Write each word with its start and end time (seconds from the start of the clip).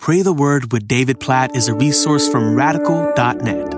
Pray 0.00 0.22
the 0.22 0.32
Word 0.32 0.72
with 0.72 0.88
David 0.88 1.20
Platt 1.20 1.54
is 1.54 1.68
a 1.68 1.74
resource 1.74 2.26
from 2.26 2.54
radical.net. 2.54 3.70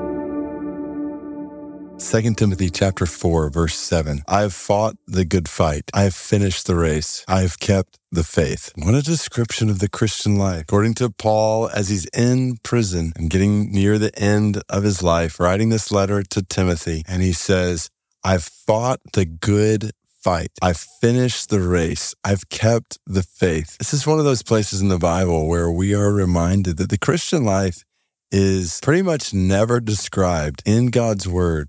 2 1.98 2.34
Timothy 2.34 2.70
chapter 2.70 3.06
4 3.06 3.50
verse 3.50 3.74
7. 3.74 4.22
I 4.28 4.42
have 4.42 4.54
fought 4.54 4.94
the 5.08 5.24
good 5.24 5.48
fight. 5.48 5.90
I 5.92 6.02
have 6.02 6.14
finished 6.14 6.68
the 6.68 6.76
race. 6.76 7.24
I 7.26 7.40
have 7.40 7.58
kept 7.58 7.98
the 8.12 8.22
faith. 8.22 8.70
What 8.76 8.94
a 8.94 9.02
description 9.02 9.68
of 9.68 9.80
the 9.80 9.88
Christian 9.88 10.36
life. 10.36 10.62
According 10.62 10.94
to 10.94 11.10
Paul, 11.10 11.68
as 11.70 11.88
he's 11.88 12.06
in 12.14 12.58
prison 12.62 13.12
and 13.16 13.28
getting 13.28 13.72
near 13.72 13.98
the 13.98 14.16
end 14.16 14.62
of 14.68 14.84
his 14.84 15.02
life, 15.02 15.40
writing 15.40 15.70
this 15.70 15.90
letter 15.90 16.22
to 16.22 16.42
Timothy, 16.44 17.02
and 17.08 17.20
he 17.20 17.32
says, 17.32 17.90
I've 18.22 18.44
fought 18.44 19.00
the 19.14 19.24
good 19.24 19.90
fight. 20.22 20.50
I've 20.62 20.78
finished 20.78 21.50
the 21.50 21.60
race. 21.60 22.14
I've 22.24 22.48
kept 22.48 22.98
the 23.06 23.22
faith. 23.22 23.76
This 23.78 23.92
is 23.92 24.06
one 24.06 24.18
of 24.18 24.24
those 24.24 24.42
places 24.42 24.80
in 24.80 24.88
the 24.88 24.98
Bible 24.98 25.48
where 25.48 25.70
we 25.70 25.94
are 25.94 26.12
reminded 26.12 26.76
that 26.76 26.90
the 26.90 26.98
Christian 26.98 27.44
life 27.44 27.84
is 28.30 28.78
pretty 28.82 29.02
much 29.02 29.34
never 29.34 29.80
described 29.80 30.62
in 30.64 30.86
God's 30.86 31.28
word 31.28 31.68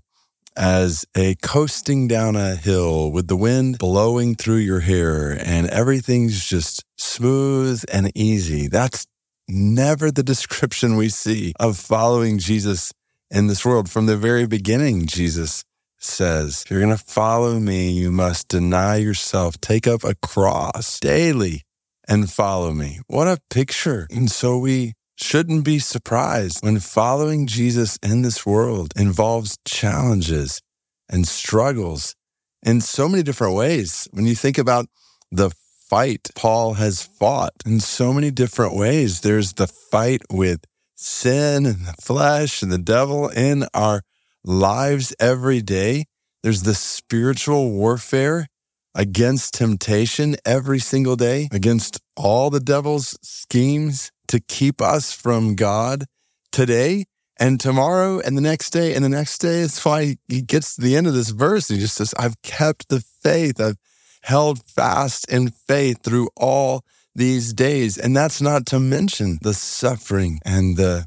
as 0.56 1.04
a 1.16 1.34
coasting 1.36 2.06
down 2.06 2.36
a 2.36 2.54
hill 2.54 3.10
with 3.10 3.26
the 3.26 3.36
wind 3.36 3.78
blowing 3.78 4.36
through 4.36 4.56
your 4.56 4.80
hair 4.80 5.32
and 5.32 5.68
everything's 5.68 6.44
just 6.44 6.84
smooth 6.96 7.82
and 7.92 8.12
easy. 8.14 8.68
That's 8.68 9.06
never 9.48 10.10
the 10.10 10.22
description 10.22 10.96
we 10.96 11.08
see 11.08 11.54
of 11.58 11.76
following 11.76 12.38
Jesus 12.38 12.92
in 13.30 13.48
this 13.48 13.64
world. 13.64 13.90
From 13.90 14.06
the 14.06 14.16
very 14.16 14.46
beginning, 14.46 15.06
Jesus 15.06 15.64
says, 16.04 16.62
if 16.64 16.70
you're 16.70 16.80
going 16.80 16.96
to 16.96 17.02
follow 17.02 17.58
me, 17.58 17.90
you 17.90 18.10
must 18.12 18.48
deny 18.48 18.96
yourself, 18.96 19.60
take 19.60 19.86
up 19.86 20.04
a 20.04 20.14
cross 20.14 21.00
daily 21.00 21.62
and 22.06 22.30
follow 22.30 22.72
me. 22.72 23.00
What 23.06 23.26
a 23.26 23.40
picture. 23.50 24.06
And 24.10 24.30
so 24.30 24.58
we 24.58 24.94
shouldn't 25.16 25.64
be 25.64 25.78
surprised 25.78 26.62
when 26.62 26.78
following 26.80 27.46
Jesus 27.46 27.98
in 28.02 28.22
this 28.22 28.44
world 28.44 28.92
involves 28.96 29.58
challenges 29.64 30.60
and 31.08 31.26
struggles 31.26 32.14
in 32.62 32.80
so 32.80 33.08
many 33.08 33.22
different 33.22 33.54
ways. 33.54 34.08
When 34.12 34.26
you 34.26 34.34
think 34.34 34.58
about 34.58 34.86
the 35.30 35.50
fight 35.88 36.30
Paul 36.34 36.74
has 36.74 37.02
fought 37.02 37.52
in 37.64 37.80
so 37.80 38.12
many 38.12 38.30
different 38.30 38.74
ways, 38.74 39.20
there's 39.20 39.54
the 39.54 39.66
fight 39.66 40.22
with 40.30 40.64
sin 40.96 41.66
and 41.66 41.86
the 41.86 41.94
flesh 42.00 42.62
and 42.62 42.72
the 42.72 42.78
devil 42.78 43.28
in 43.28 43.66
our 43.74 44.02
lives 44.44 45.14
every 45.18 45.60
day. 45.62 46.04
There's 46.42 46.62
the 46.62 46.74
spiritual 46.74 47.70
warfare 47.70 48.48
against 48.94 49.54
temptation 49.54 50.36
every 50.44 50.78
single 50.78 51.16
day, 51.16 51.48
against 51.50 52.00
all 52.16 52.50
the 52.50 52.60
devil's 52.60 53.18
schemes 53.22 54.12
to 54.28 54.40
keep 54.40 54.80
us 54.80 55.12
from 55.12 55.56
God 55.56 56.04
today 56.52 57.06
and 57.38 57.58
tomorrow 57.58 58.20
and 58.20 58.36
the 58.36 58.42
next 58.42 58.70
day 58.70 58.94
and 58.94 59.04
the 59.04 59.08
next 59.08 59.38
day. 59.38 59.60
It's 59.60 59.84
why 59.84 60.16
he 60.28 60.42
gets 60.42 60.76
to 60.76 60.82
the 60.82 60.96
end 60.96 61.06
of 61.06 61.14
this 61.14 61.30
verse. 61.30 61.68
He 61.68 61.78
just 61.78 61.96
says, 61.96 62.14
I've 62.18 62.40
kept 62.42 62.88
the 62.88 63.00
faith. 63.00 63.60
I've 63.60 63.78
held 64.22 64.62
fast 64.64 65.30
in 65.30 65.50
faith 65.50 66.02
through 66.02 66.28
all 66.36 66.84
these 67.14 67.52
days. 67.52 67.98
And 67.98 68.16
that's 68.16 68.40
not 68.40 68.66
to 68.66 68.80
mention 68.80 69.38
the 69.42 69.54
suffering 69.54 70.40
and 70.44 70.76
the 70.76 71.06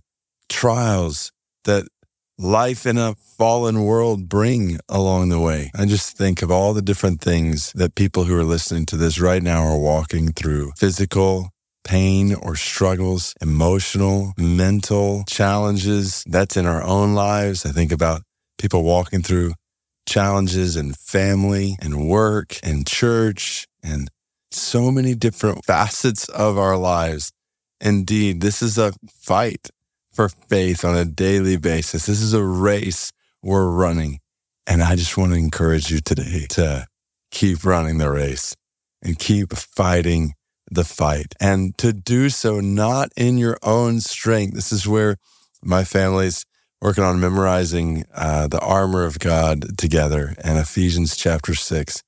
trials 0.49 1.31
that 1.63 1.88
life 2.39 2.85
in 2.85 2.97
a 2.97 3.16
fallen 3.16 3.83
world 3.83 4.30
bring 4.30 4.80
along 4.88 5.30
the 5.30 5.39
way. 5.39 5.71
I 5.75 5.85
just 5.85 6.16
think 6.16 6.41
of 6.41 6.52
all 6.52 6.73
the 6.73 6.81
different 6.81 7.19
things 7.19 7.71
that 7.73 7.95
people 7.95 8.25
who 8.25 8.38
are 8.38 8.43
listening 8.43 8.85
to 8.88 8.97
this 8.97 9.19
right 9.19 9.41
now 9.41 9.63
are 9.63 9.80
walking 9.80 10.33
through 10.33 10.71
physical, 10.77 11.49
pain 11.83 12.35
or 12.35 12.55
struggles, 12.55 13.33
emotional, 13.41 14.33
mental 14.38 15.23
challenges. 15.27 16.23
That's 16.27 16.58
in 16.58 16.65
our 16.67 16.83
own 16.83 17.15
lives. 17.15 17.65
I 17.65 17.71
think 17.71 17.91
about 17.91 18.21
people 18.59 18.83
walking 18.83 19.23
through 19.23 19.53
challenges 20.08 20.75
in 20.75 20.93
family 20.93 21.75
and 21.81 22.08
work 22.08 22.59
and 22.61 22.86
church 22.86 23.67
and 23.81 24.09
so 24.52 24.92
many 24.92 25.15
different 25.15 25.65
facets 25.65 26.30
of 26.30 26.58
our 26.58 26.77
lives. 26.77 27.31
Indeed, 27.81 28.42
this 28.42 28.61
is 28.61 28.77
a 28.77 28.93
fight 29.11 29.69
for 30.17 30.30
faith 30.30 30.83
on 30.83 30.98
a 30.98 31.05
daily 31.05 31.58
basis. 31.58 32.08
This 32.08 32.23
is 32.23 32.33
a 32.33 32.44
race 32.44 33.14
we're 33.44 33.70
running. 33.70 34.20
And 34.66 34.82
I 34.82 34.95
just 34.95 35.16
want 35.16 35.32
to 35.32 35.38
encourage 35.38 35.92
you 35.92 36.00
today 36.00 36.48
to 36.50 36.88
keep 37.30 37.64
running 37.64 38.00
the 38.00 38.10
race 38.10 38.55
and 39.04 39.20
keep 39.20 39.54
fighting 39.54 40.33
the 40.72 40.83
fight 40.83 41.36
and 41.39 41.78
to 41.78 41.94
do 41.94 42.30
so 42.30 42.60
not 42.60 43.10
in 43.16 43.38
your 43.38 43.60
own 43.61 44.00
strength. 44.00 44.55
This 44.55 44.72
is 44.72 44.88
where 44.88 45.17
my 45.61 45.83
family's 45.83 46.45
working 46.82 47.04
on 47.04 47.20
memorizing 47.20 48.04
uh, 48.11 48.48
the 48.48 48.60
armor 48.60 49.05
of 49.05 49.20
God 49.20 49.78
together 49.78 50.34
and 50.44 50.58
Ephesians 50.58 51.16
chapter 51.16 51.54
six. 51.54 52.02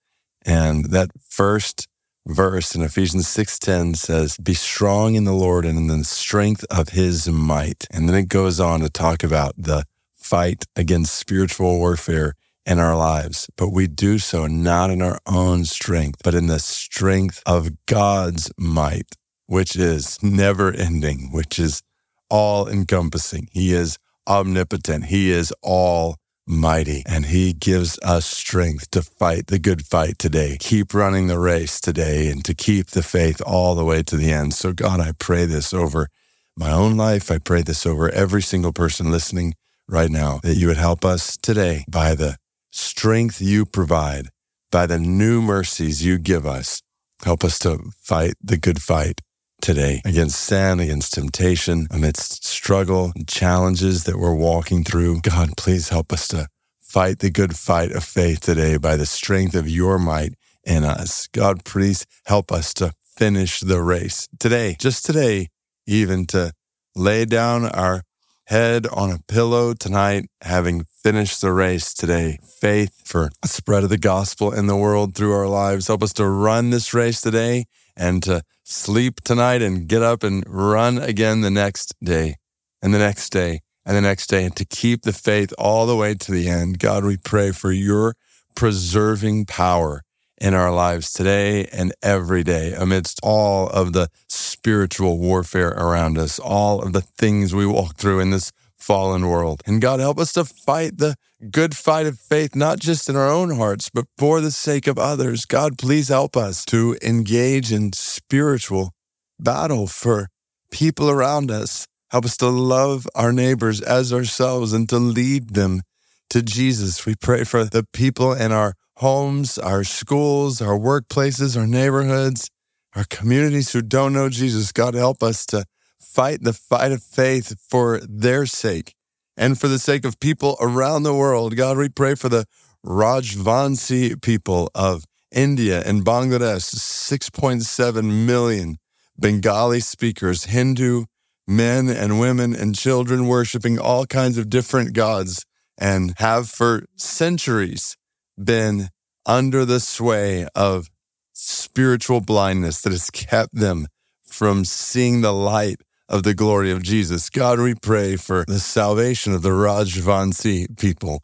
And 0.43 0.85
that 0.85 1.11
first 1.29 1.87
verse 2.29 2.75
in 2.75 2.81
Ephesians 2.81 3.27
6:10 3.27 3.95
says, 3.95 4.37
"Be 4.37 4.53
strong 4.53 5.15
in 5.15 5.23
the 5.23 5.33
Lord 5.33 5.65
and 5.65 5.77
in 5.77 5.87
the 5.87 6.03
strength 6.03 6.63
of 6.69 6.89
his 6.89 7.27
might." 7.27 7.87
And 7.91 8.07
then 8.07 8.15
it 8.15 8.29
goes 8.29 8.59
on 8.59 8.81
to 8.81 8.89
talk 8.89 9.23
about 9.23 9.55
the 9.57 9.85
fight 10.15 10.65
against 10.75 11.15
spiritual 11.15 11.77
warfare 11.77 12.35
in 12.65 12.77
our 12.77 12.95
lives, 12.95 13.49
but 13.57 13.69
we 13.69 13.87
do 13.87 14.19
so 14.19 14.45
not 14.45 14.91
in 14.91 15.01
our 15.01 15.19
own 15.25 15.65
strength, 15.65 16.21
but 16.23 16.35
in 16.35 16.45
the 16.47 16.59
strength 16.59 17.41
of 17.45 17.71
God's 17.87 18.51
might, 18.57 19.15
which 19.47 19.75
is 19.75 20.19
never 20.21 20.71
ending, 20.71 21.31
which 21.31 21.57
is 21.57 21.81
all 22.29 22.67
encompassing. 22.67 23.49
He 23.51 23.73
is 23.73 23.97
omnipotent. 24.27 25.05
He 25.05 25.31
is 25.31 25.51
all 25.63 26.17
mighty 26.49 27.03
and 27.05 27.27
he 27.27 27.53
gives 27.53 27.99
us 27.99 28.25
strength 28.25 28.89
to 28.91 29.03
fight 29.03 29.47
the 29.47 29.59
good 29.59 29.85
fight 29.85 30.17
today, 30.17 30.57
keep 30.59 30.93
running 30.93 31.27
the 31.27 31.39
race 31.39 31.79
today 31.79 32.27
and 32.27 32.43
to 32.43 32.55
keep 32.55 32.87
the 32.87 33.03
faith 33.03 33.39
all 33.45 33.75
the 33.75 33.85
way 33.85 34.01
to 34.01 34.17
the 34.17 34.31
end. 34.31 34.53
So 34.53 34.73
God, 34.73 34.99
I 34.99 35.11
pray 35.19 35.45
this 35.45 35.73
over 35.73 36.09
my 36.57 36.71
own 36.71 36.97
life. 36.97 37.29
I 37.29 37.37
pray 37.37 37.61
this 37.61 37.85
over 37.85 38.09
every 38.09 38.41
single 38.41 38.73
person 38.73 39.11
listening 39.11 39.53
right 39.87 40.09
now 40.09 40.39
that 40.43 40.55
you 40.55 40.67
would 40.67 40.77
help 40.77 41.05
us 41.05 41.37
today 41.37 41.85
by 41.87 42.15
the 42.15 42.37
strength 42.71 43.39
you 43.39 43.65
provide, 43.65 44.29
by 44.71 44.87
the 44.87 44.99
new 44.99 45.41
mercies 45.41 46.03
you 46.03 46.17
give 46.17 46.45
us. 46.45 46.81
Help 47.23 47.43
us 47.43 47.59
to 47.59 47.91
fight 48.01 48.33
the 48.41 48.57
good 48.57 48.81
fight 48.81 49.21
today 49.61 50.01
against 50.05 50.39
sin, 50.39 50.79
against 50.79 51.13
temptation, 51.13 51.87
amidst 51.91 52.45
struggle 52.45 53.11
and 53.15 53.27
challenges 53.27 54.03
that 54.05 54.17
we're 54.17 54.35
walking 54.35 54.83
through. 54.83 55.21
God, 55.21 55.57
please 55.57 55.89
help 55.89 56.11
us 56.11 56.27
to 56.29 56.47
fight 56.79 57.19
the 57.19 57.29
good 57.29 57.55
fight 57.55 57.91
of 57.91 58.03
faith 58.03 58.39
today 58.39 58.77
by 58.77 58.95
the 58.95 59.05
strength 59.05 59.55
of 59.55 59.69
your 59.69 59.99
might 59.99 60.33
in 60.63 60.83
us. 60.83 61.27
God, 61.27 61.63
please 61.65 62.05
help 62.25 62.51
us 62.51 62.73
to 62.75 62.93
finish 63.03 63.59
the 63.59 63.81
race 63.81 64.27
today, 64.39 64.75
just 64.79 65.05
today, 65.05 65.49
even 65.85 66.25
to 66.27 66.53
lay 66.95 67.25
down 67.25 67.65
our 67.65 68.03
head 68.45 68.87
on 68.87 69.11
a 69.11 69.19
pillow 69.27 69.73
tonight, 69.73 70.25
having 70.41 70.83
finished 71.03 71.41
the 71.41 71.53
race 71.53 71.93
today. 71.93 72.39
Faith 72.59 73.01
for 73.05 73.29
spread 73.45 73.83
of 73.83 73.89
the 73.89 73.97
gospel 73.97 74.51
in 74.51 74.65
the 74.65 74.75
world 74.75 75.13
through 75.13 75.33
our 75.33 75.47
lives. 75.47 75.87
Help 75.87 76.01
us 76.01 76.13
to 76.13 76.25
run 76.25 76.71
this 76.71 76.93
race 76.93 77.21
today 77.21 77.65
and 77.99 78.23
to 78.23 78.41
sleep 78.63 79.21
tonight 79.21 79.61
and 79.61 79.87
get 79.87 80.01
up 80.01 80.23
and 80.23 80.43
run 80.47 80.97
again 80.97 81.41
the 81.41 81.51
next 81.51 81.93
day 82.01 82.35
and 82.81 82.93
the 82.93 82.99
next 82.99 83.29
day 83.29 83.59
and 83.85 83.95
the 83.95 84.01
next 84.01 84.27
day 84.27 84.45
and 84.45 84.55
to 84.55 84.65
keep 84.65 85.03
the 85.03 85.13
faith 85.13 85.53
all 85.59 85.85
the 85.85 85.95
way 85.95 86.15
to 86.15 86.31
the 86.31 86.47
end. 86.47 86.79
God, 86.79 87.03
we 87.03 87.17
pray 87.17 87.51
for 87.51 87.71
your 87.71 88.15
preserving 88.55 89.45
power 89.45 90.03
in 90.39 90.53
our 90.53 90.71
lives 90.71 91.11
today 91.11 91.65
and 91.65 91.93
every 92.01 92.43
day 92.43 92.73
amidst 92.73 93.19
all 93.21 93.67
of 93.67 93.91
the 93.91 94.07
spiritual 94.27 95.19
warfare 95.19 95.69
around 95.69 96.17
us, 96.17 96.39
all 96.39 96.81
of 96.81 96.93
the 96.93 97.01
things 97.01 97.53
we 97.53 97.65
walk 97.65 97.97
through 97.97 98.19
in 98.19 98.29
this 98.29 98.51
fallen 98.79 99.27
world. 99.27 99.61
And 99.65 99.81
God, 99.81 99.99
help 99.99 100.19
us 100.19 100.33
to 100.33 100.45
fight 100.45 100.97
the 100.97 101.15
good 101.51 101.75
fight 101.75 102.07
of 102.07 102.19
faith, 102.19 102.55
not 102.55 102.79
just 102.79 103.09
in 103.09 103.15
our 103.15 103.29
own 103.29 103.55
hearts, 103.55 103.89
but 103.93 104.05
for 104.17 104.41
the 104.41 104.51
sake 104.51 104.87
of 104.87 104.97
others. 104.97 105.45
God, 105.45 105.77
please 105.77 106.07
help 106.09 106.35
us 106.35 106.65
to 106.65 106.97
engage 107.01 107.71
in 107.71 107.93
spiritual 107.93 108.91
battle 109.39 109.87
for 109.87 110.29
people 110.71 111.09
around 111.09 111.51
us. 111.51 111.85
Help 112.11 112.25
us 112.25 112.37
to 112.37 112.47
love 112.47 113.07
our 113.15 113.31
neighbors 113.31 113.81
as 113.81 114.11
ourselves 114.11 114.73
and 114.73 114.89
to 114.89 114.97
lead 114.97 115.53
them 115.53 115.81
to 116.29 116.41
Jesus. 116.41 117.05
We 117.05 117.15
pray 117.15 117.43
for 117.43 117.65
the 117.65 117.85
people 117.93 118.33
in 118.33 118.51
our 118.51 118.73
homes, 118.97 119.57
our 119.57 119.83
schools, 119.83 120.61
our 120.61 120.77
workplaces, 120.77 121.57
our 121.57 121.67
neighborhoods, 121.67 122.49
our 122.95 123.05
communities 123.09 123.71
who 123.71 123.81
don't 123.81 124.13
know 124.13 124.29
Jesus. 124.29 124.71
God, 124.71 124.93
help 124.93 125.23
us 125.23 125.45
to 125.47 125.65
fight 125.99 126.43
the 126.43 126.53
fight 126.53 126.91
of 126.91 127.03
faith 127.03 127.57
for 127.59 127.99
their 128.07 128.45
sake 128.45 128.93
and 129.37 129.59
for 129.59 129.67
the 129.67 129.79
sake 129.79 130.05
of 130.05 130.19
people 130.19 130.57
around 130.59 131.03
the 131.03 131.13
world. 131.13 131.55
God, 131.55 131.77
we 131.77 131.89
pray 131.89 132.15
for 132.15 132.29
the 132.29 132.45
Rajvansi 132.85 134.21
people 134.21 134.69
of 134.73 135.05
India 135.31 135.83
and 135.85 136.05
Bangladesh, 136.05 136.73
6.7 136.73 138.25
million 138.25 138.77
Bengali 139.19 139.79
speakers, 139.79 140.45
Hindu, 140.45 141.05
men 141.47 141.89
and 141.89 142.19
women 142.19 142.55
and 142.55 142.75
children 142.75 143.27
worshiping 143.27 143.79
all 143.79 144.05
kinds 144.05 144.37
of 144.37 144.49
different 144.49 144.93
gods 144.93 145.45
and 145.77 146.13
have 146.17 146.49
for 146.49 146.85
centuries 146.95 147.97
been 148.41 148.89
under 149.25 149.65
the 149.65 149.79
sway 149.79 150.47
of 150.55 150.89
spiritual 151.33 152.21
blindness 152.21 152.81
that 152.81 152.91
has 152.91 153.09
kept 153.09 153.53
them 153.53 153.87
from 154.23 154.63
seeing 154.63 155.21
the 155.21 155.33
light 155.33 155.81
of 156.09 156.23
the 156.23 156.33
glory 156.33 156.71
of 156.71 156.83
Jesus. 156.83 157.29
God, 157.29 157.59
we 157.59 157.75
pray 157.75 158.15
for 158.15 158.43
the 158.47 158.59
salvation 158.59 159.33
of 159.33 159.43
the 159.43 159.49
Rajvansi 159.49 160.77
people. 160.77 161.21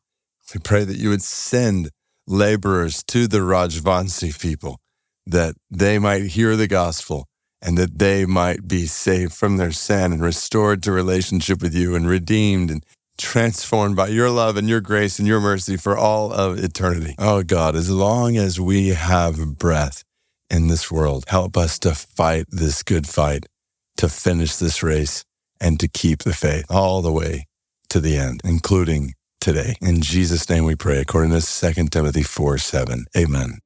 We 0.54 0.60
pray 0.64 0.84
that 0.84 0.98
you 0.98 1.10
would 1.10 1.24
send 1.24 1.90
laborers 2.28 3.04
to 3.08 3.28
the 3.28 3.40
Rajvansi 3.40 4.40
people, 4.40 4.80
that 5.26 5.56
they 5.72 5.98
might 6.00 6.28
hear 6.28 6.56
the 6.56 6.68
gospel 6.68 7.26
and 7.62 7.78
that 7.80 7.98
they 7.98 8.26
might 8.26 8.68
be 8.68 8.86
saved 8.86 9.34
from 9.34 9.58
their 9.58 9.72
sin 9.72 10.14
and 10.14 10.22
restored 10.22 10.84
to 10.84 10.92
relationship 10.92 11.62
with 11.64 11.74
you 11.74 11.96
and 11.96 12.08
redeemed 12.08 12.70
and 12.70 12.86
transformed 13.18 13.96
by 13.96 14.08
your 14.08 14.30
love 14.30 14.56
and 14.56 14.70
your 14.70 14.81
grace 14.81 15.18
and 15.18 15.28
your 15.28 15.40
mercy 15.40 15.78
for 15.78 15.98
all 15.98 16.31
of 16.31 16.64
eternity. 16.64 17.16
Oh 17.18 17.42
God, 17.44 17.76
as 17.76 17.90
long 17.90 18.38
as 18.38 18.60
we 18.60 18.90
have 18.90 19.58
breath 19.58 20.04
in 20.50 20.68
this 20.68 20.92
world, 20.92 21.26
help 21.28 21.58
us 21.58 21.80
to 21.80 21.96
fight 21.96 22.46
this 22.50 22.84
good 22.84 23.08
fight, 23.08 23.48
to 23.97 24.09
finish 24.09 24.56
this 24.56 24.83
race, 24.83 25.24
and 25.59 25.80
to 25.80 25.88
keep 25.88 26.24
the 26.24 26.33
faith 26.33 26.65
all 26.69 27.01
the 27.01 27.12
way 27.12 27.47
to 27.89 28.00
the 28.00 28.18
end, 28.18 28.42
including 28.44 29.13
today. 29.39 29.75
In 29.81 30.01
Jesus' 30.01 30.50
name 30.50 30.65
we 30.65 30.75
pray, 30.75 31.00
according 31.00 31.31
to 31.31 31.42
2 31.42 31.88
Timothy 31.89 32.24
4 32.24 32.57
7. 32.57 33.06
Amen. 33.15 33.59